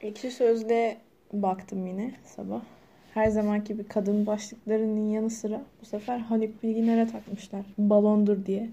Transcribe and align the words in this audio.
Ekşi 0.00 0.30
Sözlüğe 0.30 0.96
baktım 1.32 1.86
yine 1.86 2.12
sabah. 2.24 2.60
Her 3.14 3.28
zamanki 3.28 3.72
gibi 3.72 3.84
kadın 3.84 4.26
başlıklarının 4.26 5.08
yanı 5.10 5.30
sıra 5.30 5.62
bu 5.80 5.86
sefer 5.86 6.18
Haluk 6.18 6.62
Bilginer'e 6.62 7.06
takmışlar. 7.06 7.66
Balondur 7.78 8.46
diye. 8.46 8.70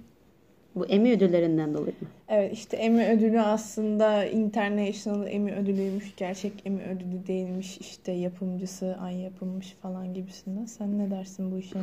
Bu 0.75 0.85
Emmy 0.85 1.11
ödüllerinden 1.11 1.73
dolayı 1.73 1.93
mı? 2.01 2.07
Evet 2.29 2.53
işte 2.53 2.77
Emmy 2.77 3.05
ödülü 3.05 3.41
aslında 3.41 4.25
International 4.25 5.27
Emmy 5.27 5.51
ödülüymüş. 5.51 6.15
Gerçek 6.17 6.53
Emmy 6.65 6.83
ödülü 6.83 7.27
değilmiş. 7.27 7.77
İşte 7.77 8.11
yapımcısı 8.11 8.97
ay 9.01 9.15
yapılmış 9.15 9.71
falan 9.81 10.13
gibisinden. 10.13 10.65
Sen 10.65 10.99
ne 10.99 11.11
dersin 11.11 11.51
bu 11.51 11.57
işe? 11.57 11.79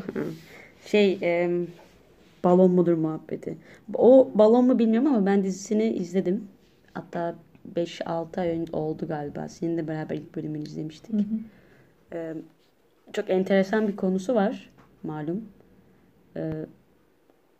Şey 0.87 1.19
e, 1.23 1.51
balon 2.45 2.71
mudur 2.71 2.95
muhabbeti. 2.95 3.57
O 3.95 4.31
balon 4.35 4.67
mu 4.67 4.79
bilmiyorum 4.79 5.15
ama 5.15 5.27
ben 5.27 5.45
dizisini 5.45 5.85
izledim. 5.85 6.49
Hatta 6.95 7.35
5-6 7.75 8.41
ay 8.41 8.65
oldu 8.73 9.09
galiba. 9.09 9.49
Seninle 9.49 9.89
beraber 9.89 10.17
ilk 10.17 10.37
bölümünü 10.37 10.63
izlemiştik. 10.63 11.15
E, 12.13 12.35
çok 13.13 13.31
enteresan 13.31 13.89
bir 13.89 13.97
konusu 13.97 14.35
var 14.35 14.71
malum. 15.03 15.45
E, 16.37 16.67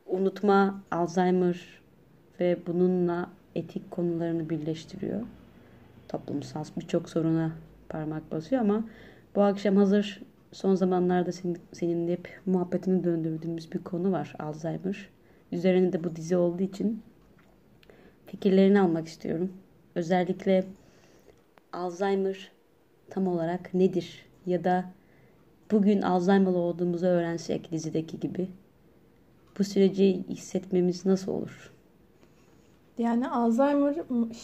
unutma, 0.07 0.83
Alzheimer 0.91 1.81
ve 2.41 2.59
bununla 2.67 3.31
etik 3.55 3.91
konularını 3.91 4.51
birleştiriyor. 4.51 5.21
Toplumsal 6.09 6.65
birçok 6.77 7.09
soruna 7.09 7.53
parmak 7.89 8.33
basıyor 8.33 8.63
ama 8.63 8.85
bu 9.35 9.43
akşam 9.43 9.77
hazır 9.77 10.23
son 10.53 10.75
zamanlarda 10.75 11.33
senin, 11.33 11.59
seninle 11.73 12.13
hep 12.13 12.41
muhabbetini 12.47 13.05
döndürdüğümüz 13.05 13.73
bir 13.73 13.79
konu 13.79 14.13
var 14.13 14.35
Alzheimer. 14.39 15.09
Üzerine 15.53 15.93
de 15.93 16.05
bu 16.05 16.17
dizi 16.17 16.37
olduğu 16.37 16.63
için 16.63 17.03
fikirlerini 18.27 18.81
almak 18.81 19.09
istiyorum. 19.09 19.53
Özellikle 19.95 20.65
Alzheimer 21.73 22.51
tam 23.11 23.27
olarak 23.27 23.75
nedir? 23.75 24.27
Ya 24.47 24.65
da 24.65 24.85
bugün 25.71 26.03
Alzheimer 26.03 26.53
olduğumuzu 26.53 27.07
öğrensek 27.07 27.73
dizideki 27.73 28.21
gibi 28.21 28.49
bu 29.59 29.65
süreci 29.65 30.25
hissetmemiz 30.29 31.07
nasıl 31.07 31.33
olur? 31.33 31.73
Yani 32.99 33.29
Alzheimer 33.29 33.95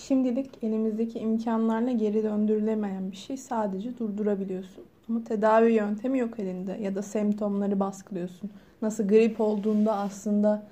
şimdilik 0.06 0.50
elimizdeki 0.62 1.18
imkanlarla 1.18 1.92
geri 1.92 2.22
döndürülemeyen 2.22 3.10
bir 3.10 3.16
şey. 3.16 3.36
Sadece 3.36 3.98
durdurabiliyorsun. 3.98 4.84
Ama 5.08 5.24
tedavi 5.24 5.72
yöntemi 5.72 6.18
yok 6.18 6.38
elinde 6.40 6.78
ya 6.83 6.94
da 6.94 7.02
semptomları 7.02 7.80
baskılıyorsun. 7.80 8.50
Nasıl 8.83 9.08
grip 9.08 9.40
olduğunda 9.40 9.96
aslında 9.96 10.62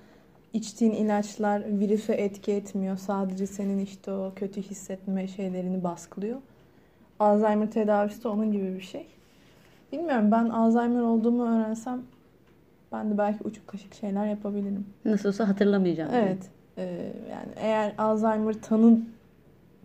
içtiğin 0.56 0.92
ilaçlar 0.92 1.78
virüse 1.80 2.14
etki 2.14 2.52
etmiyor. 2.52 2.96
Sadece 2.96 3.46
senin 3.46 3.78
işte 3.78 4.12
o 4.12 4.32
kötü 4.36 4.62
hissetme 4.62 5.28
şeylerini 5.28 5.84
baskılıyor. 5.84 6.38
Alzheimer 7.18 7.70
tedavisi 7.70 8.24
de 8.24 8.28
onun 8.28 8.52
gibi 8.52 8.74
bir 8.74 8.80
şey. 8.80 9.06
Bilmiyorum 9.92 10.30
ben 10.32 10.48
Alzheimer 10.48 11.00
olduğumu 11.00 11.42
öğrensem 11.42 12.02
ben 12.92 13.10
de 13.10 13.18
belki 13.18 13.44
uçuk 13.44 13.66
kaşık 13.66 13.94
şeyler 13.94 14.27
yapabilirim. 14.27 14.86
Nasıl 15.04 15.28
olsa 15.28 15.48
hatırlamayacağım. 15.48 16.10
Evet. 16.14 16.50
E, 16.78 16.84
yani 17.30 17.52
eğer 17.56 17.94
Alzheimer 17.98 18.54
tanı 18.54 19.00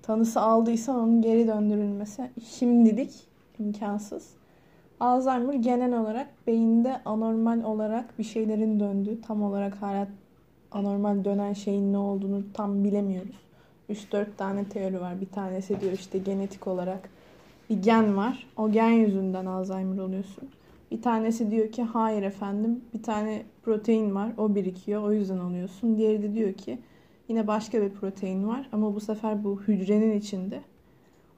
tanısı 0.01 0.41
aldıysan 0.41 0.99
onun 0.99 1.21
geri 1.21 1.47
döndürülmesi 1.47 2.31
şimdilik 2.43 3.11
imkansız. 3.59 4.29
Alzheimer 4.99 5.53
genel 5.53 5.99
olarak 5.99 6.27
beyinde 6.47 7.01
anormal 7.05 7.63
olarak 7.63 8.19
bir 8.19 8.23
şeylerin 8.23 8.79
döndüğü, 8.79 9.21
tam 9.21 9.43
olarak 9.43 9.81
hala 9.81 10.07
anormal 10.71 11.25
dönen 11.25 11.53
şeyin 11.53 11.93
ne 11.93 11.97
olduğunu 11.97 12.43
tam 12.53 12.83
bilemiyoruz. 12.83 13.35
3-4 13.89 14.25
tane 14.37 14.65
teori 14.65 15.01
var. 15.01 15.21
Bir 15.21 15.25
tanesi 15.25 15.81
diyor 15.81 15.93
işte 15.93 16.17
genetik 16.17 16.67
olarak 16.67 17.09
bir 17.69 17.83
gen 17.83 18.17
var. 18.17 18.47
O 18.57 18.71
gen 18.71 18.89
yüzünden 18.89 19.45
Alzheimer 19.45 19.97
oluyorsun. 19.97 20.49
Bir 20.91 21.01
tanesi 21.01 21.51
diyor 21.51 21.71
ki 21.71 21.83
hayır 21.83 22.23
efendim 22.23 22.81
bir 22.93 23.03
tane 23.03 23.43
protein 23.63 24.15
var 24.15 24.31
o 24.37 24.55
birikiyor 24.55 25.03
o 25.03 25.13
yüzden 25.13 25.37
oluyorsun. 25.37 25.97
Diğeri 25.97 26.23
de 26.23 26.33
diyor 26.33 26.53
ki 26.53 26.79
yine 27.27 27.47
başka 27.47 27.81
bir 27.81 27.89
protein 27.89 28.47
var 28.47 28.69
ama 28.71 28.95
bu 28.95 28.99
sefer 28.99 29.43
bu 29.43 29.61
hücrenin 29.61 30.17
içinde. 30.17 30.61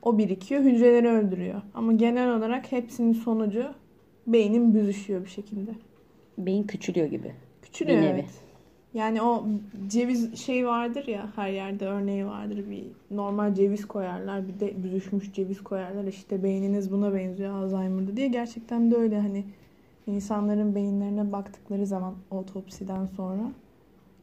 O 0.01 0.17
birikiyor 0.17 0.61
hücreleri 0.61 1.07
öldürüyor. 1.07 1.61
Ama 1.73 1.93
genel 1.93 2.35
olarak 2.35 2.71
hepsinin 2.71 3.13
sonucu 3.13 3.65
beynin 4.27 4.73
büzüşüyor 4.73 5.23
bir 5.23 5.29
şekilde. 5.29 5.71
Beyin 6.37 6.63
küçülüyor 6.63 7.07
gibi. 7.07 7.31
Küçülüyor 7.61 7.97
bir 7.97 8.03
nevi. 8.03 8.13
evet. 8.19 8.52
Yani 8.93 9.21
o 9.21 9.45
ceviz 9.87 10.39
şey 10.39 10.67
vardır 10.67 11.07
ya 11.07 11.29
her 11.35 11.49
yerde 11.49 11.85
örneği 11.85 12.25
vardır 12.25 12.69
bir 12.69 12.83
normal 13.11 13.53
ceviz 13.53 13.87
koyarlar 13.87 14.47
bir 14.47 14.59
de 14.59 14.83
büzüşmüş 14.83 15.33
ceviz 15.33 15.63
koyarlar 15.63 16.03
işte 16.03 16.43
beyniniz 16.43 16.91
buna 16.91 17.13
benziyor 17.13 17.53
Alzheimer'da 17.53 18.17
diye 18.17 18.27
gerçekten 18.27 18.91
de 18.91 18.95
öyle 18.95 19.19
hani 19.19 19.43
insanların 20.07 20.75
beyinlerine 20.75 21.31
baktıkları 21.31 21.85
zaman 21.85 22.15
otopsiden 22.31 23.05
sonra 23.05 23.51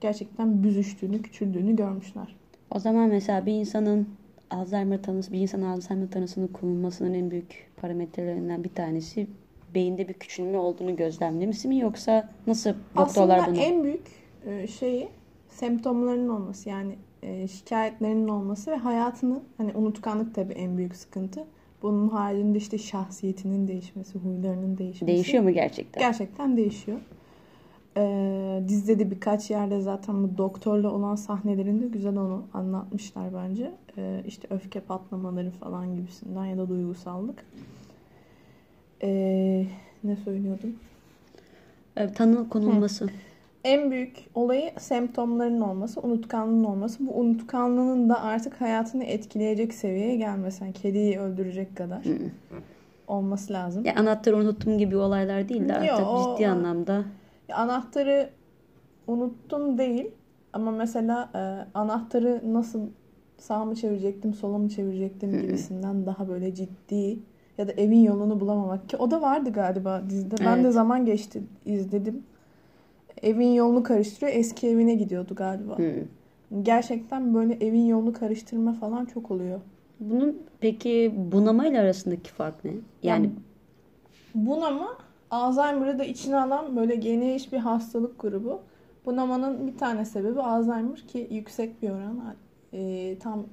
gerçekten 0.01 0.63
büzüştüğünü 0.63 1.23
küçüldüğünü 1.23 1.77
görmüşler. 1.77 2.37
O 2.75 2.79
zaman 2.79 3.09
mesela 3.09 3.47
bir 3.47 3.53
insanın 3.53 4.09
Alzheimer 4.51 5.03
tanısı, 5.03 5.33
bir 5.33 5.39
insan 5.41 5.63
Alzheimer 5.63 6.11
tanısının 6.11 6.49
konulmasının 6.49 7.15
en 7.15 7.31
büyük 7.31 7.71
parametrelerinden 7.77 8.65
bir 8.65 8.69
tanesi 8.75 9.27
beyinde 9.75 10.09
bir 10.09 10.15
küçülme 10.15 10.59
olduğunu 10.59 10.97
gözlemlemesi 10.97 11.69
mi 11.69 11.79
yoksa 11.79 12.29
nasıl 12.47 12.71
doktorlar 12.97 13.39
Aslında 13.39 13.47
bunu? 13.47 13.63
en 13.63 13.85
büyük 13.85 14.20
şeyi 14.79 15.09
semptomlarının 15.49 16.29
olması 16.29 16.69
yani 16.69 16.97
e, 17.23 17.49
şikayetlerinin 17.49 18.29
olması 18.29 18.71
ve 18.71 18.77
hayatını 18.77 19.41
hani 19.59 19.73
unutkanlık 19.75 20.35
tabii 20.35 20.53
en 20.53 20.77
büyük 20.77 20.97
sıkıntı. 20.97 21.45
Bunun 21.83 22.09
haricinde 22.09 22.59
işte 22.59 22.79
şahsiyetinin 22.79 23.69
değişmesi, 23.69 24.19
huylarının 24.19 24.79
değişmesi. 24.79 25.07
Değişiyor 25.07 25.45
mu 25.45 25.51
gerçekten? 25.51 26.01
Gerçekten 26.01 26.57
değişiyor. 26.57 26.99
Ee, 27.97 28.63
dizide 28.69 28.99
de 28.99 29.11
birkaç 29.11 29.51
yerde 29.51 29.81
zaten 29.81 30.25
bu 30.25 30.39
doktorla 30.39 30.91
olan 30.91 31.17
sahnelerinde 31.17 31.87
güzel 31.87 32.17
onu 32.17 32.45
anlatmışlar 32.55 33.35
bence. 33.35 33.73
Ee, 33.99 34.23
işte 34.27 34.49
öfke 34.51 34.81
patlamaları 34.81 35.51
falan 35.51 35.97
gibisinden 35.97 36.45
ya 36.45 36.59
da 36.59 36.69
duygusallık. 36.69 37.45
Ee, 39.03 39.67
ne 40.05 40.17
söylüyordum? 40.17 40.75
Evet, 41.97 42.17
tanı 42.17 42.49
konulması. 42.49 43.05
Hı 43.05 43.11
en 43.65 43.91
büyük 43.91 44.17
olayı 44.35 44.71
semptomların 44.79 45.61
olması, 45.61 46.01
unutkanlığın 46.01 46.65
olması. 46.65 47.07
Bu 47.07 47.19
unutkanlığın 47.21 48.09
da 48.09 48.23
artık 48.23 48.61
hayatını 48.61 49.05
etkileyecek 49.05 49.75
seviyeye 49.75 50.17
gelmesi. 50.17 50.65
Yani 50.65 50.73
kediyi 50.73 51.19
öldürecek 51.19 51.77
kadar 51.77 52.03
olması 53.07 53.53
lazım. 53.53 53.85
Ya 53.85 53.95
anahtarı 53.97 54.37
unuttum 54.37 54.79
gibi 54.79 54.97
olaylar 54.97 55.49
değil 55.49 55.69
de 55.69 55.75
artık 55.75 55.89
Yo, 55.89 55.97
ciddi 55.97 56.49
o, 56.49 56.51
anlamda. 56.51 57.05
Ya 57.49 57.57
anahtarı 57.57 58.31
unuttum 59.07 59.79
değil 59.79 60.11
ama 60.53 60.71
mesela 60.71 61.31
e, 61.35 61.39
anahtarı 61.79 62.41
nasıl 62.53 62.81
sağa 63.39 63.65
mı 63.65 63.75
çevirecektim, 63.75 64.35
sola 64.35 64.59
mı 64.59 64.69
çevirecektim 64.69 65.41
gibisinden 65.43 66.07
daha 66.07 66.29
böyle 66.29 66.55
ciddi 66.55 67.19
ya 67.59 67.69
da 67.69 67.73
evin 67.73 68.01
yolunu 68.01 68.41
bulamamak 68.41 68.89
ki 68.89 68.97
o 68.97 69.11
da 69.11 69.23
vardı 69.23 69.53
galiba 69.53 70.03
dizide. 70.11 70.35
Evet. 70.41 70.47
Ben 70.47 70.65
de 70.65 70.71
zaman 70.71 71.07
geçti 71.07 71.43
izledim 71.65 72.23
evin 73.23 73.53
yolunu 73.53 73.83
karıştırıyor. 73.83 74.37
Eski 74.37 74.69
evine 74.69 74.95
gidiyordu 74.95 75.35
galiba. 75.35 75.79
Hmm. 75.79 76.63
Gerçekten 76.63 77.35
böyle 77.35 77.55
evin 77.55 77.87
yolunu 77.87 78.13
karıştırma 78.13 78.73
falan 78.73 79.05
çok 79.05 79.31
oluyor. 79.31 79.61
Bunun 80.01 80.43
peki 80.61 81.15
bunama 81.17 81.67
ile 81.67 81.81
arasındaki 81.81 82.31
fark 82.31 82.65
ne? 82.65 82.71
Yani, 82.71 82.83
yani 83.03 83.31
bunama 84.35 84.99
Alzheimer'ı 85.31 85.99
da 85.99 86.05
içine 86.05 86.37
alan 86.37 86.77
böyle 86.77 86.95
geniş 86.95 87.53
bir 87.53 87.59
hastalık 87.59 88.21
grubu. 88.21 88.61
Bunamanın 89.07 89.67
bir 89.67 89.79
tane 89.79 90.05
sebebi 90.05 90.41
Alzheimer 90.41 90.99
ki 90.99 91.29
yüksek 91.31 91.83
bir 91.83 91.91
oran. 91.91 92.21
E, 92.73 93.17
tam 93.19 93.47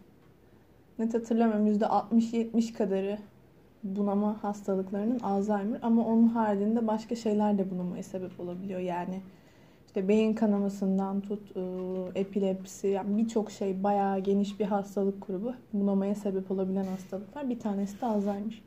net 0.99 1.13
hatırlamıyorum 1.13 1.67
%60-70 1.67 2.73
kadarı 2.73 3.17
bunama 3.83 4.43
hastalıklarının 4.43 5.19
Alzheimer 5.19 5.79
ama 5.81 6.05
onun 6.05 6.27
haricinde 6.27 6.87
başka 6.87 7.15
şeyler 7.15 7.57
de 7.57 7.71
bunamaya 7.71 8.03
sebep 8.03 8.39
olabiliyor. 8.39 8.79
Yani 8.79 9.21
işte 9.97 10.07
beyin 10.07 10.33
kanamasından 10.33 11.21
tut, 11.21 11.57
e, 11.57 11.61
epilepsi, 12.19 12.87
yani 12.87 13.17
birçok 13.17 13.51
şey 13.51 13.83
bayağı 13.83 14.19
geniş 14.19 14.59
bir 14.59 14.65
hastalık 14.65 15.27
grubu. 15.27 15.53
Bunamaya 15.73 16.15
sebep 16.15 16.51
olabilen 16.51 16.85
hastalıklar. 16.85 17.49
Bir 17.49 17.59
tanesi 17.59 18.01
de 18.01 18.05
Alzheimer. 18.05 18.61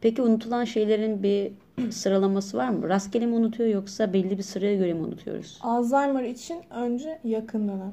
Peki 0.00 0.22
unutulan 0.22 0.64
şeylerin 0.64 1.22
bir 1.22 1.52
sıralaması 1.90 2.56
var 2.56 2.68
mı? 2.68 2.88
Rastgele 2.88 3.26
mi 3.26 3.34
unutuyor 3.34 3.68
yoksa 3.68 4.12
belli 4.12 4.38
bir 4.38 4.42
sıraya 4.42 4.76
göre 4.76 4.92
mi 4.92 5.00
unutuyoruz? 5.00 5.58
Alzheimer 5.62 6.24
için 6.24 6.58
önce 6.70 7.18
yakın 7.24 7.68
dönem. 7.68 7.92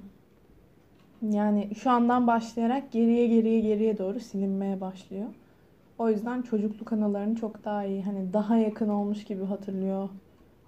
Yani 1.31 1.75
şu 1.75 1.89
andan 1.89 2.27
başlayarak 2.27 2.91
geriye 2.91 3.27
geriye 3.27 3.59
geriye 3.59 3.97
doğru 3.97 4.19
silinmeye 4.19 4.81
başlıyor. 4.81 5.27
O 5.97 6.09
yüzden 6.09 6.41
çocukluk 6.41 6.93
anılarını 6.93 7.35
çok 7.35 7.65
daha 7.65 7.85
iyi 7.85 8.03
hani 8.03 8.33
daha 8.33 8.57
yakın 8.57 8.89
olmuş 8.89 9.23
gibi 9.23 9.43
hatırlıyor 9.43 10.09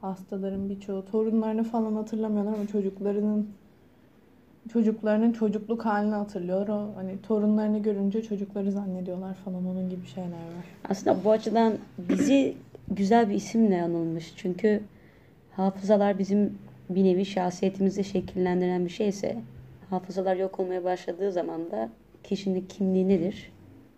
hastaların 0.02 0.70
birçoğu 0.70 1.06
torunlarını 1.06 1.64
falan 1.64 1.96
hatırlamıyorlar 1.96 2.54
ama 2.54 2.68
çocuklarının 2.68 3.50
çocuklarının 4.74 5.34
çocukluk 5.34 5.86
halini 5.86 6.14
hatırlıyor. 6.14 6.68
O 6.68 6.92
hani 6.96 7.22
torunlarını 7.22 7.80
görünce 7.80 8.22
çocukları 8.24 8.72
zannediyorlar 8.72 9.34
falan 9.34 9.68
onun 9.68 9.90
gibi 9.90 10.06
şeyler 10.06 10.30
var. 10.30 10.66
Aslında 10.90 11.24
bu 11.24 11.32
açıdan 11.32 11.74
bizi 11.98 12.54
güzel 12.92 13.30
bir 13.30 13.36
isimle 13.36 13.82
anılmış. 13.82 14.34
Çünkü 14.36 14.82
hafızalar 15.52 16.20
bizim 16.20 16.58
bir 16.90 17.04
nevi 17.04 17.26
şahsiyetimizi 17.26 18.04
şekillendiren 18.04 18.86
bir 18.86 18.90
şeyse 18.90 19.38
hafızalar 19.90 20.36
yok 20.36 20.60
olmaya 20.60 20.84
başladığı 20.84 21.32
zaman 21.32 21.72
da 21.72 21.90
kişinin 22.24 22.62
kimliği 22.62 23.08
nedir? 23.08 23.52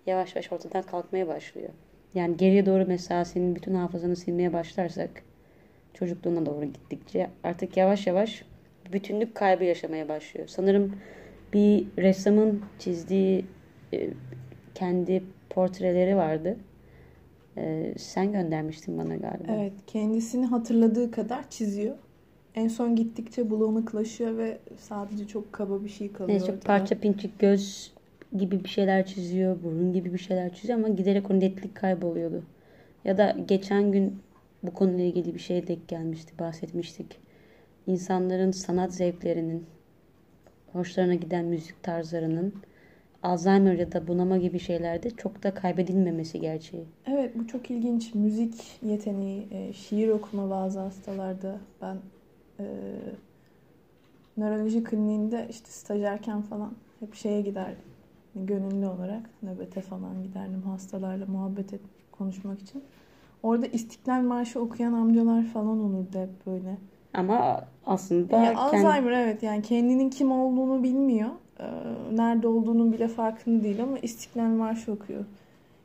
Yavaş 0.06 0.36
yavaş 0.36 0.52
ortadan 0.52 0.82
kalkmaya 0.82 1.28
başlıyor. 1.28 1.70
Yani 2.14 2.38
geriye 2.38 2.66
doğru 2.66 2.86
mesela 2.88 3.26
senin 3.26 3.56
bütün 3.56 3.74
hafızanı 3.74 4.16
silmeye 4.16 4.54
başlarsak 4.54 5.10
çocukluğuna 5.94 6.46
doğru 6.46 6.66
gittikçe 6.66 7.30
artık 7.44 7.78
yavaş 7.78 8.08
yavaş 8.08 8.46
bütünlük 8.94 9.36
kaybı 9.36 9.64
yaşamaya 9.64 10.10
başlıyor. 10.10 10.48
Sanırım 10.48 10.96
bir 11.54 11.88
ressamın 11.98 12.62
çizdiği 12.80 13.46
e, 13.94 14.10
kendi 14.76 15.24
portreleri 15.50 16.16
vardı. 16.16 16.58
E, 17.58 17.94
sen 17.98 18.32
göndermiştin 18.32 18.98
bana 18.98 19.16
galiba. 19.16 19.52
Evet, 19.52 19.74
kendisini 19.88 20.46
hatırladığı 20.46 21.12
kadar 21.12 21.50
çiziyor. 21.50 21.96
En 22.56 22.68
son 22.68 22.96
gittikçe 22.96 23.50
bulanıklaşıyor 23.50 24.38
ve 24.38 24.58
sadece 24.78 25.28
çok 25.28 25.54
kaba 25.54 25.84
bir 25.84 25.90
şey 25.90 26.12
kalıyor. 26.12 26.40
Neyse 26.40 26.60
parça 26.66 27.00
pinçik 27.00 27.40
göz 27.40 27.94
gibi 28.38 28.64
bir 28.64 28.70
şeyler 28.70 29.06
çiziyor, 29.06 29.64
burun 29.64 29.94
gibi 29.94 30.14
bir 30.14 30.20
şeyler 30.20 30.54
çiziyor 30.54 30.80
ama 30.80 30.90
giderek 30.90 31.32
o 31.32 31.40
netlik 31.40 31.76
kayboluyordu. 31.76 32.44
Ya 33.06 33.18
da 33.18 33.36
geçen 33.48 33.92
gün 33.92 34.20
bu 34.64 34.74
konuyla 34.74 35.06
ilgili 35.06 35.34
bir 35.34 35.40
şeye 35.40 35.68
denk 35.68 35.88
gelmişti, 35.88 36.40
bahsetmiştik. 36.40 37.20
İnsanların 37.88 38.52
sanat 38.52 38.94
zevklerinin, 38.94 39.66
hoşlarına 40.74 41.16
giden 41.16 41.46
müzik 41.46 41.84
tarzlarının 41.84 42.54
Alzheimer 43.24 43.74
ya 43.74 43.92
da 43.92 44.08
bunama 44.08 44.38
gibi 44.38 44.60
şeylerde 44.60 45.10
çok 45.10 45.44
da 45.44 45.54
kaybedilmemesi 45.54 46.40
gerçeği. 46.40 46.86
Evet, 47.08 47.36
bu 47.36 47.48
çok 47.48 47.72
ilginç. 47.72 48.14
Müzik 48.16 48.80
yeteneği, 48.84 49.48
e, 49.52 49.74
şiir 49.74 50.10
okuma 50.10 50.50
bazı 50.50 50.80
hastalarda. 50.80 51.58
Ben 51.82 51.98
e, 52.60 52.66
nöroloji 54.38 54.84
kliniğinde 54.84 55.48
işte 55.50 55.68
stajyerken 55.70 56.42
falan 56.42 56.74
hep 57.00 57.16
şeye 57.16 57.42
giderdim. 57.42 57.84
Gönüllü 58.36 58.88
olarak 58.88 59.30
nöbete 59.44 59.82
falan 59.82 60.24
giderdim 60.24 60.62
hastalarla 60.62 61.26
muhabbet 61.26 61.74
et, 61.74 61.82
konuşmak 62.12 62.60
için. 62.60 62.84
Orada 63.44 63.66
İstiklal 63.68 64.22
Marşı 64.22 64.60
okuyan 64.60 64.94
amcalar 64.94 65.44
falan 65.44 65.80
olurdu 65.80 66.18
hep 66.20 66.46
böyle. 66.48 66.78
Ama 67.14 67.62
aslında 67.86 68.36
Yani 68.38 68.46
kendi- 68.46 68.60
Alzheimer 68.60 69.12
evet 69.12 69.44
yani 69.44 69.62
kendinin 69.62 70.10
kim 70.10 70.32
olduğunu 70.32 70.84
bilmiyor. 70.84 71.30
Ee, 71.60 71.64
Nerede 72.12 72.48
olduğunun 72.48 72.94
bile 72.94 73.08
farkında 73.08 73.64
değil 73.64 73.84
ama 73.84 74.00
İstiklal 74.00 74.44
Marşı 74.48 74.92
okuyor. 74.92 75.26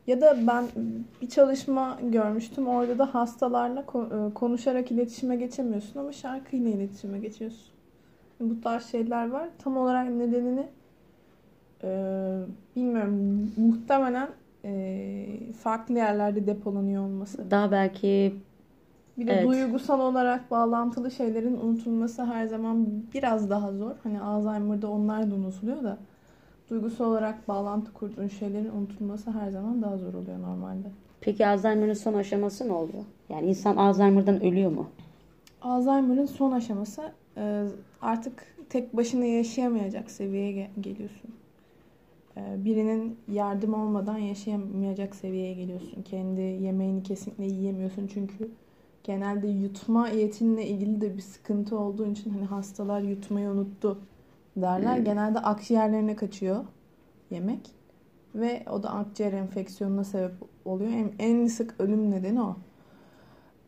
Ya 0.07 0.21
da 0.21 0.47
ben 0.47 0.65
bir 1.21 1.29
çalışma 1.29 1.99
görmüştüm. 2.03 2.67
Orada 2.67 2.97
da 2.99 3.15
hastalarla 3.15 3.81
e, 3.81 4.33
konuşarak 4.33 4.91
iletişime 4.91 5.35
geçemiyorsun 5.35 5.99
ama 5.99 6.11
şarkıyla 6.11 6.69
iletişime 6.71 7.19
geçiyorsun. 7.19 7.73
Bu 8.39 8.61
tarz 8.61 8.85
şeyler 8.85 9.29
var. 9.29 9.49
Tam 9.63 9.77
olarak 9.77 10.09
nedenini 10.09 10.67
e, 11.83 11.87
bilmiyorum. 12.75 13.51
Muhtemelen 13.57 14.29
e, 14.65 15.53
farklı 15.63 15.95
yerlerde 15.95 16.47
depolanıyor 16.47 17.03
olması. 17.03 17.51
daha 17.51 17.71
belki 17.71 18.33
Bir 19.17 19.27
de 19.27 19.33
Evet. 19.33 19.45
duygusal 19.45 19.99
olarak 19.99 20.51
bağlantılı 20.51 21.11
şeylerin 21.11 21.57
unutulması 21.57 22.25
her 22.25 22.45
zaman 22.45 22.87
biraz 23.13 23.49
daha 23.49 23.71
zor. 23.73 23.95
Hani 24.03 24.21
Alzheimer'da 24.21 24.87
onlar 24.89 25.31
da 25.31 25.35
unutuluyor 25.35 25.83
da 25.83 25.97
duygusal 26.69 27.05
olarak 27.05 27.47
bağlantı 27.47 27.93
kurduğun 27.93 28.27
şeylerin 28.27 28.69
unutulması 28.69 29.31
her 29.31 29.49
zaman 29.49 29.81
daha 29.81 29.97
zor 29.97 30.13
oluyor 30.13 30.39
normalde. 30.41 30.87
peki 31.21 31.47
Alzheimer'ın 31.47 31.93
son 31.93 32.13
aşaması 32.13 32.67
ne 32.67 32.73
oluyor? 32.73 33.03
Yani 33.29 33.47
insan 33.47 33.75
Alzheimer'dan 33.77 34.43
ölüyor 34.43 34.71
mu? 34.71 34.87
Alzheimer'ın 35.61 36.25
son 36.25 36.51
aşaması 36.51 37.11
e, 37.37 37.63
artık 38.01 38.55
tek 38.69 38.97
başına 38.97 39.25
yaşayamayacak 39.25 40.11
seviyeye 40.11 40.51
ge- 40.53 40.81
geliyorsun. 40.81 41.29
E, 42.37 42.65
Birinin 42.65 43.19
yardım 43.27 43.73
olmadan 43.73 44.17
yaşayamayacak 44.17 45.15
seviyeye 45.15 45.53
geliyorsun. 45.53 46.01
Kendi 46.01 46.41
yemeğini 46.41 47.03
kesinlikle 47.03 47.45
yiyemiyorsun 47.45 48.07
çünkü 48.07 48.51
genelde 49.03 49.47
yutma 49.47 50.07
yetinle 50.09 50.67
ilgili 50.67 51.01
de 51.01 51.17
bir 51.17 51.21
sıkıntı 51.21 51.79
olduğu 51.79 52.07
için 52.07 52.29
hani 52.29 52.45
hastalar 52.45 53.01
yutmayı 53.01 53.49
unuttu 53.49 53.99
derler. 54.57 54.97
Genelde 54.97 55.39
akciğerlerine 55.39 56.15
kaçıyor 56.15 56.65
yemek 57.31 57.71
ve 58.35 58.63
o 58.71 58.83
da 58.83 58.89
akciğer 58.89 59.33
enfeksiyonuna 59.33 60.03
sebep 60.03 60.31
oluyor. 60.65 60.91
En, 60.91 61.11
en 61.19 61.47
sık 61.47 61.75
ölüm 61.79 62.11
nedeni 62.11 62.41
o. 62.41 62.55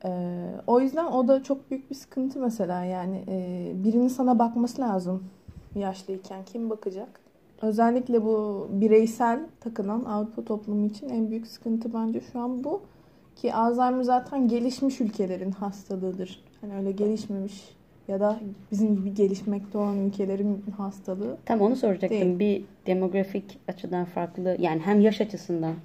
Ee, 0.05 0.51
o 0.67 0.79
yüzden 0.79 1.05
o 1.05 1.27
da 1.27 1.43
çok 1.43 1.71
büyük 1.71 1.89
bir 1.89 1.95
sıkıntı 1.95 2.39
mesela 2.39 2.83
yani 2.83 3.23
e, 3.27 3.71
birinin 3.83 4.07
sana 4.07 4.39
bakması 4.39 4.81
lazım 4.81 5.23
yaşlıyken 5.75 6.45
kim 6.45 6.69
bakacak? 6.69 7.26
Özellikle 7.61 8.23
bu 8.23 8.67
bireysel 8.71 9.39
takılan 9.59 10.03
Avrupa 10.03 10.45
toplumu 10.45 10.85
için 10.85 11.09
en 11.09 11.29
büyük 11.29 11.47
sıkıntı 11.47 11.93
bence 11.93 12.21
şu 12.21 12.39
an 12.39 12.63
bu 12.63 12.81
ki 13.35 13.53
Alzheimer 13.53 14.03
zaten 14.03 14.47
gelişmiş 14.47 15.01
ülkelerin 15.01 15.51
hastalığıdır. 15.51 16.43
Hani 16.61 16.75
öyle 16.75 16.91
gelişmemiş 16.91 17.77
ya 18.07 18.19
da 18.19 18.39
bizim 18.71 18.95
gibi 18.95 19.13
gelişmekte 19.13 19.77
olan 19.77 19.97
ülkelerin 19.97 20.63
hastalığı. 20.77 21.37
Tam 21.45 21.61
onu 21.61 21.75
soracaktım. 21.75 22.19
Değil. 22.19 22.39
Bir 22.39 22.63
demografik 22.87 23.59
açıdan 23.67 24.05
farklı 24.05 24.55
yani 24.59 24.79
hem 24.79 25.01
yaş 25.01 25.21
açısından, 25.21 25.75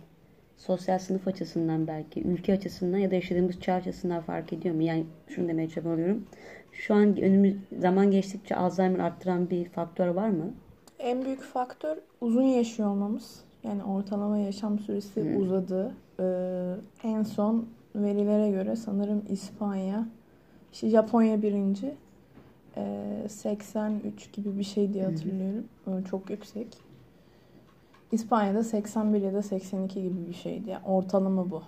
sosyal 0.57 0.99
sınıf 0.99 1.29
açısından 1.29 1.87
belki, 1.87 2.23
ülke 2.23 2.53
açısından 2.53 2.99
ya 2.99 3.11
da 3.11 3.15
yaşadığımız 3.15 3.61
çağ 3.61 3.75
açısından 3.75 4.21
fark 4.21 4.53
ediyor 4.53 4.75
mu? 4.75 4.83
Yani 4.83 5.05
şunu 5.29 5.49
demeye 5.49 5.69
çabalıyorum. 5.69 6.25
Şu 6.73 6.95
an 6.95 7.21
önümüz 7.21 7.57
zaman 7.79 8.11
geçtikçe 8.11 8.57
Alzheimer 8.57 8.99
arttıran 8.99 9.51
bir 9.51 9.65
faktör 9.65 10.09
var 10.09 10.29
mı? 10.29 10.55
En 11.03 11.25
büyük 11.25 11.43
faktör 11.43 11.97
uzun 12.21 12.43
yaşıyor 12.43 12.89
olmamız. 12.89 13.41
Yani 13.65 13.85
ortalama 13.85 14.39
yaşam 14.39 14.79
süresi 14.79 15.21
Hmm. 15.23 15.37
uzadı. 15.37 15.95
Ee, 16.21 16.75
en 17.03 17.23
son 17.23 17.67
verilere 17.97 18.51
göre 18.51 18.77
sanırım 18.77 19.23
İspanya, 19.29 20.09
işte 20.73 20.89
Japonya 20.91 21.43
birinci. 21.43 21.95
Ee, 22.77 23.27
83 23.29 24.33
gibi 24.33 24.59
bir 24.59 24.65
şey 24.65 24.93
diye 24.95 25.05
hatırlıyorum. 25.05 25.65
Ee, 25.87 26.05
çok 26.11 26.31
yüksek. 26.31 26.67
İspanya'da 28.13 28.65
81 28.65 29.21
ya 29.23 29.35
da 29.35 29.43
82 29.43 30.03
gibi 30.03 30.29
bir 30.29 30.35
şeydi. 30.35 30.71
Yani 30.71 30.85
ortalama 30.87 31.51
bu. 31.51 31.63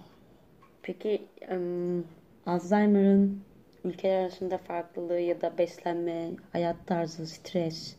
Peki 0.82 1.22
em, 1.40 2.04
Alzheimer'ın 2.46 3.40
ülkeler 3.84 4.20
arasında 4.22 4.58
farklılığı 4.58 5.20
ya 5.20 5.40
da 5.40 5.58
beslenme, 5.58 6.30
hayat 6.52 6.76
tarzı, 6.86 7.26
stres 7.26 7.96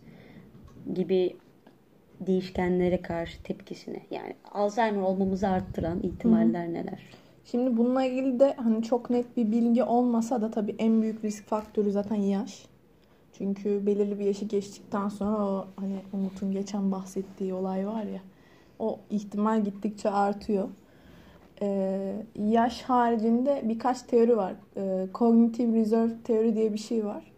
gibi 0.94 1.36
değişkenlere 2.20 3.02
karşı 3.02 3.44
tepkisine 3.44 4.02
yani 4.12 4.36
Alzheimer 4.52 5.02
olmamızı 5.02 5.48
arttıran 5.48 6.00
ihtimaller 6.04 6.74
neler? 6.74 7.00
Şimdi 7.46 7.78
bununla 7.78 8.04
ilgili 8.06 8.40
de 8.40 8.54
hani 8.54 8.84
çok 8.84 9.10
net 9.10 9.38
bir 9.38 9.52
bilgi 9.52 9.84
olmasa 9.84 10.42
da 10.42 10.52
tabii 10.52 10.76
en 10.80 11.02
büyük 11.02 11.24
risk 11.24 11.46
faktörü 11.46 11.92
zaten 11.92 12.16
yaş. 12.16 12.66
Çünkü 13.38 13.86
belirli 13.86 14.20
bir 14.20 14.26
yaşı 14.26 14.46
geçtikten 14.46 15.10
sonra 15.10 15.46
o 15.46 15.68
hani 15.76 15.96
Umut'un 16.14 16.52
geçen 16.52 16.92
bahsettiği 16.92 17.54
olay 17.54 17.88
var 17.88 18.04
ya 18.04 18.22
o 18.80 19.00
ihtimal 19.10 19.64
gittikçe 19.64 20.10
artıyor. 20.10 20.70
Ee, 21.62 22.16
yaş 22.36 22.82
haricinde 22.82 23.62
birkaç 23.64 24.02
teori 24.02 24.38
var. 24.38 24.54
Ee, 24.78 25.08
Cognitive 25.14 25.80
Reserve 25.80 26.14
teori 26.24 26.56
diye 26.56 26.74
bir 26.74 26.78
şey 26.78 27.06
var. 27.06 27.32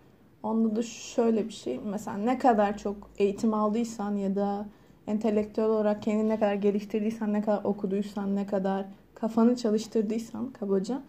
Onda 0.48 0.76
da 0.76 0.84
şöyle 0.84 1.48
bir 1.48 1.54
şey. 1.54 1.80
Mesela 1.86 2.18
ne 2.18 2.38
kadar 2.38 2.78
çok 2.78 2.96
eğitim 3.18 3.54
aldıysan 3.54 4.16
ya 4.16 4.36
da 4.36 4.66
entelektüel 5.08 5.68
olarak 5.68 6.02
kendini 6.02 6.30
ne 6.30 6.40
kadar 6.40 6.54
geliştirdiysen, 6.54 7.34
ne 7.34 7.42
kadar 7.42 7.64
okuduysan, 7.64 8.36
ne 8.36 8.48
kadar 8.48 8.86
kafanı 9.16 9.56
çalıştırdıysan 9.56 10.50
kabaca 10.50 11.02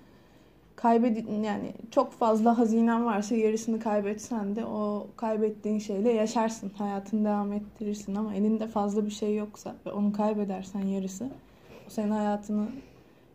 kaybedi 0.76 1.24
yani 1.44 1.72
çok 1.90 2.12
fazla 2.12 2.58
hazinen 2.58 3.06
varsa 3.06 3.34
yarısını 3.34 3.80
kaybetsen 3.80 4.56
de 4.56 4.64
o 4.64 5.06
kaybettiğin 5.16 5.78
şeyle 5.78 6.12
yaşarsın. 6.12 6.70
Hayatını 6.78 7.24
devam 7.24 7.52
ettirirsin 7.52 8.14
ama 8.14 8.34
elinde 8.34 8.66
fazla 8.66 9.06
bir 9.06 9.10
şey 9.10 9.36
yoksa 9.36 9.74
ve 9.86 9.92
onu 9.92 10.12
kaybedersen 10.12 10.86
yarısı 10.86 11.24
o 11.86 11.90
senin 11.90 12.10
hayatını 12.10 12.68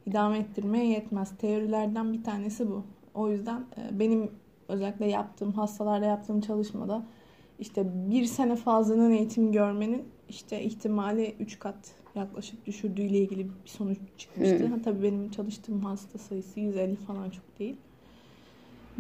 idame 0.06 0.38
ettirmeye 0.38 0.86
yetmez. 0.86 1.38
Teorilerden 1.38 2.14
bir 2.14 2.24
tanesi 2.24 2.70
bu. 2.70 2.84
O 3.14 3.30
yüzden 3.30 3.60
e, 3.78 4.00
benim 4.00 4.32
özellikle 4.74 5.10
yaptığım 5.10 5.52
hastalarla 5.52 6.06
yaptığım 6.06 6.42
çalışmada 6.42 7.04
işte 7.60 7.86
bir 8.10 8.26
sene 8.26 8.56
fazladan 8.56 9.12
eğitim 9.12 9.52
görmenin 9.52 10.04
işte 10.30 10.64
ihtimali 10.64 11.36
3 11.40 11.60
kat 11.60 11.76
yaklaşık 12.16 12.66
düşürdüğüyle 12.66 13.18
ilgili 13.18 13.46
bir 13.46 13.70
sonuç 13.70 13.98
çıkmıştı. 14.18 14.60
Hmm. 14.60 14.72
Ha, 14.72 14.78
tabii 14.84 15.04
benim 15.04 15.32
çalıştığım 15.32 15.82
hasta 15.82 16.20
sayısı 16.20 16.60
150 16.60 16.96
falan 16.96 17.30
çok 17.30 17.60
değil. 17.60 17.76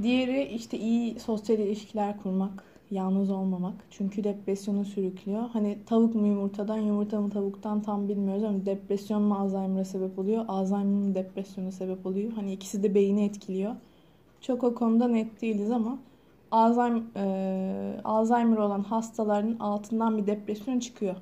Diğeri 0.01 0.43
işte 0.43 0.79
iyi 0.79 1.19
sosyal 1.19 1.59
ilişkiler 1.59 2.21
kurmak, 2.21 2.63
yalnız 2.91 3.29
olmamak. 3.29 3.73
Çünkü 3.89 4.23
depresyona 4.23 4.85
sürüklüyor. 4.85 5.49
Hani 5.49 5.77
tavuk 5.85 6.15
mu 6.15 6.27
yumurtadan, 6.27 6.77
yumurta 6.77 7.21
mı 7.21 7.29
tavuktan 7.29 7.81
tam 7.81 8.07
bilmiyoruz 8.07 8.43
ama 8.43 8.65
depresyon 8.65 9.21
mu 9.21 9.35
Alzheimer'a 9.35 9.85
sebep 9.85 10.19
oluyor, 10.19 10.45
Alzheimer 10.47 11.07
mı 11.07 11.15
depresyona 11.15 11.71
sebep 11.71 12.05
oluyor. 12.05 12.31
Hani 12.31 12.53
ikisi 12.53 12.83
de 12.83 12.95
beyni 12.95 13.25
etkiliyor. 13.25 13.75
Çok 14.43 14.63
o 14.63 14.75
konuda 14.75 15.07
net 15.07 15.41
değiliz 15.41 15.71
ama 15.71 15.99
Alzheimer, 16.51 17.03
e, 17.15 18.01
Alzheimer 18.03 18.57
olan 18.57 18.83
hastaların 18.83 19.57
altından 19.59 20.17
bir 20.17 20.27
depresyon 20.27 20.79
çıkıyor. 20.79 21.15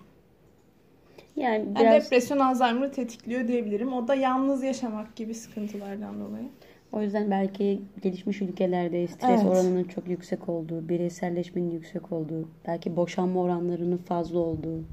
Yani 1.36 1.76
Yani 1.76 1.76
biraz 1.80 2.06
depresyon 2.06 2.40
Alzheimer'ı 2.40 2.92
tetikliyor 2.92 3.48
diyebilirim. 3.48 3.94
O 3.94 4.08
da 4.08 4.16
yalnız 4.16 4.64
yaşamak 4.64 5.16
gibi 5.16 5.36
sıkıntılardan 5.36 6.20
dolayı. 6.22 6.50
o 6.92 7.02
yüzden 7.02 7.32
belki 7.32 7.82
gelişmiş 8.02 8.42
ülkelerde 8.42 9.08
stres 9.08 9.46
Evet. 9.46 9.46
oranının 9.46 9.84
çok 9.84 10.08
yüksek 10.10 10.50
olduğu, 10.50 10.90
bireyselleşmenin 10.90 11.72
yüksek 11.72 12.12
olduğu, 12.12 12.50
belki 12.68 12.96
boşanma 12.96 13.42
oranlarının 13.42 13.98
fazla 13.98 14.40
olduğu 14.40 14.84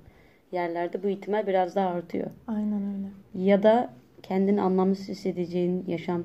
yerlerde 0.53 1.03
bu 1.03 1.09
ihtimal 1.09 1.47
biraz 1.47 1.77
daha 1.77 1.89
artıyor. 1.91 2.31
Aynen 2.47 2.83
öyle. 2.95 3.09
Ya 3.35 3.63
da 3.63 3.95
kendini 4.23 4.63
anlamsız 4.63 5.09
hissedeceğin 5.09 5.85
yaşam 5.87 6.25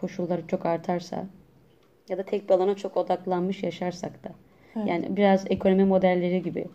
koşulları 0.00 0.46
çok 0.46 0.66
artarsa 0.66 1.26
ya 2.08 2.18
da 2.18 2.22
tek 2.24 2.48
bir 2.48 2.54
alana 2.54 2.76
çok 2.76 2.96
odaklanmış 2.96 3.62
yaşarsak 3.62 4.24
da. 4.24 4.30
Evet. 4.76 4.86
Yani 4.88 5.16
biraz 5.16 5.44
ekonomi 5.50 5.84
modelleri 5.84 6.42
gibi. 6.42 6.66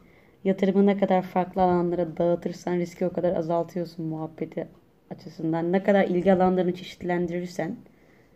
Yatırımı 0.43 0.85
ne 0.85 0.97
kadar 0.97 1.21
farklı 1.21 1.61
alanlara 1.61 2.17
dağıtırsan 2.17 2.77
riski 2.77 3.05
o 3.05 3.13
kadar 3.13 3.35
azaltıyorsun 3.35 4.05
muhabbeti 4.05 4.67
açısından. 5.11 5.71
Ne 5.71 5.83
kadar 5.83 6.05
ilgi 6.05 6.33
alanlarını 6.33 6.75
çeşitlendirirsen 6.75 7.77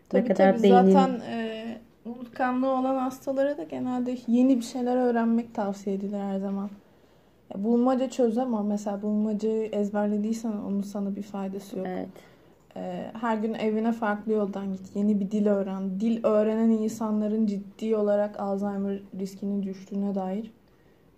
Tabii 0.09 0.21
ne 0.23 0.25
kadar 0.25 0.53
tabii 0.53 0.63
beynin 0.63 0.87
zaten 0.93 1.19
e, 1.19 1.81
unutkanlığı 2.05 2.69
olan 2.69 2.95
hastalara 2.95 3.57
da 3.57 3.63
genelde 3.63 4.17
yeni 4.27 4.57
bir 4.57 4.63
şeyler 4.63 4.97
öğrenmek 4.97 5.55
tavsiye 5.55 5.95
edilir 5.95 6.19
her 6.19 6.39
zaman. 6.39 6.69
Ya, 7.55 7.63
bulmaca 7.63 8.09
çöz 8.09 8.37
ama 8.37 8.63
mesela 8.63 9.01
bulmacayı 9.01 9.69
ezberlediysen 9.71 10.51
onun 10.51 10.81
sana 10.81 11.15
bir 11.15 11.23
faydası 11.23 11.79
yok. 11.79 11.87
evet. 11.87 12.09
E, 12.77 13.11
her 13.21 13.37
gün 13.37 13.53
evine 13.53 13.91
farklı 13.91 14.31
yoldan 14.31 14.73
git. 14.73 14.95
Yeni 14.95 15.19
bir 15.19 15.31
dil 15.31 15.47
öğren. 15.47 15.99
Dil 15.99 16.23
öğrenen 16.23 16.69
insanların 16.69 17.45
ciddi 17.45 17.95
olarak 17.95 18.39
Alzheimer 18.39 18.99
riskinin 19.19 19.63
düştüğüne 19.63 20.15
dair 20.15 20.51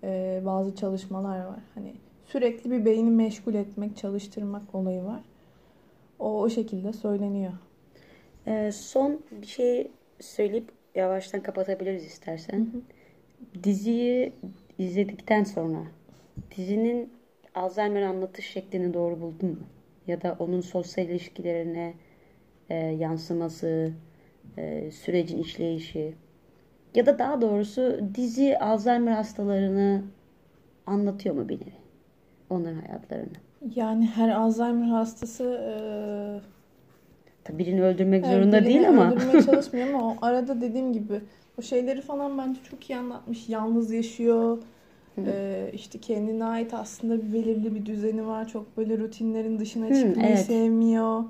e, 0.03 0.41
bazı 0.45 0.75
çalışmalar 0.75 1.39
var. 1.39 1.59
Hani 1.75 1.93
sürekli 2.25 2.71
bir 2.71 2.85
beyni 2.85 3.11
meşgul 3.11 3.53
etmek, 3.53 3.97
çalıştırmak 3.97 4.75
olayı 4.75 5.03
var. 5.03 5.21
O 6.19 6.41
o 6.41 6.49
şekilde 6.49 6.93
söyleniyor. 6.93 7.53
Ee, 8.47 8.71
son 8.71 9.21
bir 9.31 9.47
şey 9.47 9.91
söyleyip 10.19 10.71
yavaştan 10.95 11.41
kapatabiliriz 11.41 12.05
istersen. 12.05 12.67
Diziyi 13.63 14.33
izledikten 14.77 15.43
sonra 15.43 15.83
dizinin 16.57 17.13
Alzheimer 17.55 18.01
anlatış 18.01 18.45
şeklini 18.45 18.93
doğru 18.93 19.21
buldun 19.21 19.49
mu? 19.49 19.67
Ya 20.09 20.21
da 20.21 20.35
onun 20.39 20.61
sosyal 20.61 21.07
ilişkilerine 21.07 21.93
e, 22.69 22.75
yansıması, 22.75 23.91
e, 24.57 24.91
sürecin 24.91 25.37
işleyişi 25.37 26.15
ya 26.95 27.05
da 27.05 27.19
daha 27.19 27.41
doğrusu 27.41 27.99
dizi 28.15 28.57
Alzheimer 28.57 29.11
hastalarını 29.11 30.03
anlatıyor 30.85 31.35
mu 31.35 31.49
bir 31.49 31.55
nevi? 31.61 31.73
Onların 32.49 32.81
hayatlarını. 32.81 33.27
Yani 33.75 34.05
her 34.07 34.29
Alzheimer 34.29 34.87
hastası 34.87 35.43
Tabii 37.43 37.57
birini 37.57 37.83
öldürmek 37.83 38.25
e, 38.25 38.27
zorunda 38.27 38.51
birini 38.51 38.65
değil 38.67 38.89
ama. 38.89 39.13
öldürmeye 39.13 39.41
çalışmıyor 39.45 39.87
ama 39.87 40.11
o 40.11 40.17
arada 40.21 40.61
dediğim 40.61 40.93
gibi 40.93 41.21
o 41.59 41.61
şeyleri 41.61 42.01
falan 42.01 42.37
bence 42.37 42.59
çok 42.63 42.89
iyi 42.89 42.97
anlatmış. 42.97 43.49
Yalnız 43.49 43.91
yaşıyor. 43.91 44.57
E, 45.27 45.71
işte 45.73 45.99
kendine 45.99 46.45
ait 46.45 46.73
aslında 46.73 47.21
bir 47.21 47.33
belirli 47.33 47.75
bir 47.75 47.85
düzeni 47.85 48.27
var. 48.27 48.47
Çok 48.47 48.77
böyle 48.77 48.97
rutinlerin 48.97 49.59
dışına 49.59 49.93
çıkmayı 49.93 50.29
evet. 50.29 50.45
sevmiyor. 50.45 51.23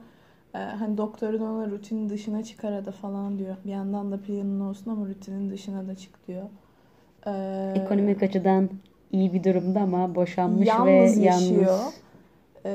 E, 0.53 0.57
hani 0.57 0.97
doktorun 0.97 1.41
ona 1.41 1.69
rutinin 1.69 2.09
dışına 2.09 2.43
çık 2.43 2.65
arada 2.65 2.91
falan 2.91 3.39
diyor. 3.39 3.55
Bir 3.65 3.71
yandan 3.71 4.11
da 4.11 4.21
planın 4.21 4.59
olsun 4.59 4.91
ama 4.91 5.05
rutinin 5.05 5.49
dışına 5.49 5.87
da 5.87 5.95
çık 5.95 6.27
diyor. 6.27 6.43
E, 7.25 7.73
Ekonomik 7.75 8.23
açıdan 8.23 8.69
iyi 9.11 9.33
bir 9.33 9.43
durumda 9.43 9.81
ama 9.81 10.15
boşanmış 10.15 10.67
yalnız 10.67 11.19
ve 11.19 11.23
yaşıyor. 11.23 11.61
yalnız 11.61 11.93
E, 12.65 12.71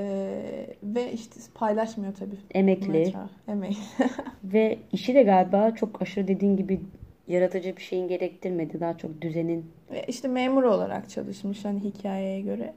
ve 0.83 1.13
işte 1.13 1.41
paylaşmıyor 1.55 2.15
tabii. 2.15 2.37
emekli 2.55 3.13
Emekli. 3.49 3.77
ve 4.45 4.79
işi 4.93 5.15
de 5.15 5.23
galiba 5.23 5.71
çok 5.71 6.03
aşırı 6.03 6.29
dediğin 6.29 6.57
gibi 6.57 6.81
yaratıcı 7.29 7.77
bir 7.77 7.83
şeyin 7.83 8.09
gerektirmedi. 8.09 8.81
Daha 8.81 8.99
çok 8.99 9.23
düzenin. 9.23 9.71
Ve 9.93 10.05
işte 10.09 10.29
memur 10.29 10.63
olarak 10.63 11.11
çalışmış 11.11 11.65
hani 11.65 11.81
hikayeye 11.81 12.41
göre. 12.41 12.75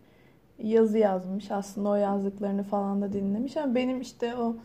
Yazı 0.63 0.97
yazmış. 0.97 1.51
Aslında 1.51 1.89
o 1.89 1.95
yazdıklarını 1.95 2.63
falan 2.63 3.01
da 3.01 3.13
dinlemiş 3.13 3.57
ama 3.57 3.75
benim 3.75 4.01
işte 4.01 4.35
o 4.35 4.55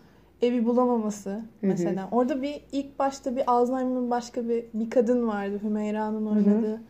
evi 0.43 0.67
bulamaması 0.67 1.41
mesela. 1.63 2.09
Orada 2.11 2.43
bir 2.43 2.65
ilk 2.73 2.99
başta 2.99 3.37
bir 3.37 3.43
Alzheimer'ın 3.47 4.11
başka 4.11 4.49
bir 4.49 4.65
bir 4.75 4.91
kadın 4.91 5.29
vardı 5.29 5.61
Hümeyra'nın 5.63 6.27
oynadığı. 6.27 6.81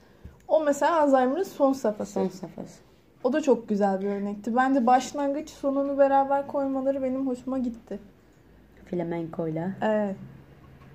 O 0.48 0.64
mesela 0.64 1.02
Alzheimer'ın 1.02 1.42
son 1.42 1.72
safhası. 1.72 2.12
Son 2.12 2.28
safhası. 2.28 2.82
O 3.24 3.32
da 3.32 3.40
çok 3.40 3.68
güzel 3.68 4.00
bir 4.00 4.06
örnekti. 4.06 4.56
Bence 4.56 4.86
başlangıç 4.86 5.50
sonunu 5.50 5.98
beraber 5.98 6.46
koymaları 6.46 7.02
benim 7.02 7.26
hoşuma 7.26 7.58
gitti. 7.58 7.98
Flamenco'yla. 8.84 9.70
Evet. 9.82 10.16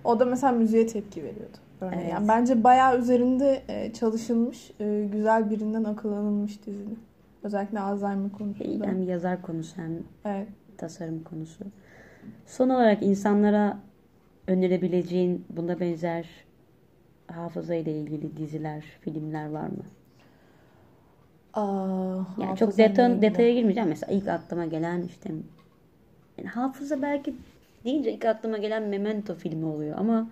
O 0.04 0.20
da 0.20 0.25
mesela 0.25 0.54
müziğe 0.54 0.88
tepki 0.88 1.24
veriyordu. 1.24 1.58
Örneğin. 1.81 2.01
Evet. 2.01 2.12
Yani 2.12 2.27
bence 2.27 2.63
bayağı 2.63 3.00
üzerinde 3.00 3.63
e, 3.67 3.93
çalışılmış, 3.93 4.72
e, 4.79 5.07
güzel 5.12 5.50
birinden 5.50 5.84
akıl 5.84 6.12
alınmış 6.13 6.65
dizinin. 6.65 7.00
Özellikle 7.43 7.79
Alzheimer 7.79 8.31
konusunda. 8.31 8.88
Hem 8.88 9.03
yazar 9.03 9.41
konusu 9.41 9.77
hem 9.77 10.00
Evet. 10.25 10.48
tasarım 10.77 11.24
konusu. 11.24 11.63
Son 12.46 12.69
olarak 12.69 13.03
insanlara 13.03 13.77
önerebileceğin 14.48 15.46
buna 15.50 15.79
benzer 15.79 16.27
hafıza 17.27 17.75
ile 17.75 17.91
ilgili 17.91 18.38
diziler, 18.38 18.84
filmler 19.01 19.50
var 19.50 19.67
mı? 19.67 19.84
Aa, 21.53 22.24
Yani 22.41 22.57
çok 22.57 22.77
detay, 22.77 23.22
detaya 23.22 23.53
girmeyeceğim. 23.53 23.89
Mesela 23.89 24.13
ilk 24.13 24.27
aklıma 24.27 24.65
gelen 24.65 25.01
işte 25.01 25.29
yani 26.38 26.48
hafıza 26.48 27.01
belki 27.01 27.36
deyince 27.84 28.13
ilk 28.13 28.25
aklıma 28.25 28.57
gelen 28.57 28.84
Memento 28.84 29.36
filmi 29.36 29.65
oluyor 29.65 29.98
ama 29.98 30.29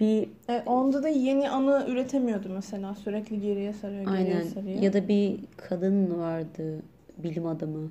bir 0.00 0.28
E, 0.48 0.62
onda 0.66 1.02
da 1.02 1.08
yeni 1.08 1.50
anı 1.50 1.84
üretemiyordu 1.88 2.48
mesela. 2.48 2.94
Sürekli 2.94 3.40
geriye 3.40 3.72
sarıyor, 3.72 4.04
geriye 4.04 4.16
aynen 4.16 4.42
sarıyor. 4.42 4.82
ya 4.82 4.92
da 4.92 5.08
bir 5.08 5.40
kadın 5.56 6.18
vardı 6.18 6.82
bilim 7.18 7.46
adamı 7.46 7.90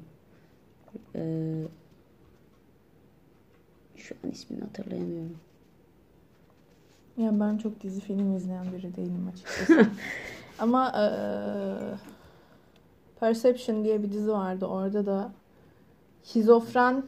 Ee, 1.15 1.53
şu 3.95 4.15
an 4.25 4.31
ismini 4.31 4.61
hatırlayamıyorum. 4.61 5.37
Ya 7.17 7.39
ben 7.39 7.57
çok 7.57 7.81
dizi 7.81 8.01
film 8.01 8.35
izleyen 8.35 8.65
biri 8.71 8.95
değilim 8.95 9.31
açıkçası. 9.33 9.87
Ama 10.59 10.87
e, 10.89 11.05
Perception 13.19 13.83
diye 13.83 14.03
bir 14.03 14.11
dizi 14.11 14.31
vardı. 14.31 14.65
Orada 14.65 15.05
da 15.05 15.31
şizofren 16.23 17.03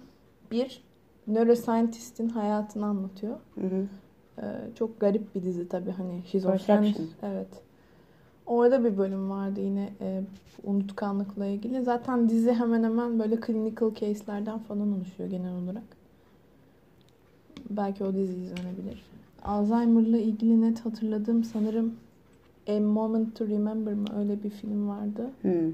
bir 0.51 0.83
neuroscientist'in 1.27 2.29
hayatını 2.29 2.85
anlatıyor. 2.85 3.37
Hı 3.55 3.61
hı. 3.67 3.87
E, 4.41 4.45
çok 4.75 4.99
garip 4.99 5.35
bir 5.35 5.43
dizi 5.43 5.69
tabii 5.69 5.91
hani 5.91 6.21
şizofren. 6.25 6.93
Evet. 7.23 7.47
Orada 8.45 8.83
bir 8.83 8.97
bölüm 8.97 9.29
vardı 9.29 9.59
yine 9.61 9.93
e, 10.01 10.21
unutkanlıkla 10.63 11.45
ilgili. 11.45 11.83
Zaten 11.83 12.29
dizi 12.29 12.53
hemen 12.53 12.83
hemen 12.83 13.19
böyle 13.19 13.39
clinical 13.47 13.93
case'lerden 13.93 14.59
falan 14.59 14.93
oluşuyor 14.97 15.29
genel 15.29 15.63
olarak. 15.63 15.83
Belki 17.69 18.03
o 18.03 18.13
dizi 18.13 18.33
izlenebilir. 18.33 19.05
Alzheimer'la 19.43 20.17
ilgili 20.17 20.61
net 20.61 20.85
hatırladığım 20.85 21.43
sanırım 21.43 21.95
A 22.69 22.79
Moment 22.79 23.35
to 23.35 23.47
Remember 23.47 23.93
mı 23.93 24.07
öyle 24.17 24.43
bir 24.43 24.49
film 24.49 24.89
vardı. 24.89 25.29
Hı. 25.41 25.71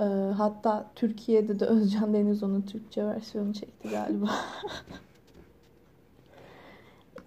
Ee, 0.00 0.04
hatta 0.32 0.90
Türkiye'de 0.94 1.60
de 1.60 1.66
Özcan 1.66 2.14
Deniz 2.14 2.42
onun 2.42 2.62
Türkçe 2.62 3.04
versiyonu 3.04 3.54
çekti 3.54 3.88
galiba. 3.90 4.30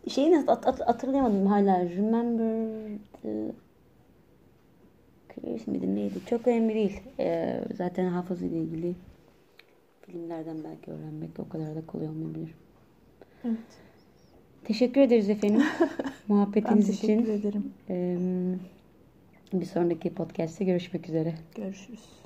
Şeyi 0.10 0.32
nasıl 0.32 0.48
at- 0.48 0.68
at- 0.68 0.88
hatırlayamadım 0.88 1.46
hala. 1.46 1.90
Remember 1.90 2.98
the 3.22 3.52
Clears 5.36 5.68
miydi 5.68 5.96
neydi? 5.96 6.14
Çok 6.30 6.48
önemli 6.48 6.74
değil. 6.76 7.02
Ee, 7.20 7.64
zaten 7.76 8.06
hafıza 8.08 8.46
ile 8.46 8.58
ilgili 8.58 8.96
filmlerden 10.06 10.64
belki 10.64 10.92
öğrenmek 10.92 11.40
o 11.40 11.50
kadar 11.50 11.76
da 11.76 11.86
kolay 11.88 12.08
olmayabilir. 12.10 12.56
evet. 13.46 13.58
Teşekkür 14.64 15.02
ederiz 15.02 15.30
efendim 15.30 15.64
Ben 16.30 16.36
muhabbetiniz 16.36 16.88
teşekkür 16.88 17.28
için. 17.28 17.30
ederim. 17.30 17.74
Ee, 17.90 18.18
bir 19.54 19.66
sonraki 19.66 20.14
podcast'te 20.14 20.66
görüşmek 20.66 21.10
üzere. 21.10 21.34
Görüşürüz. 21.56 22.24